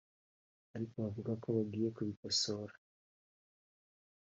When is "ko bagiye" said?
1.41-1.89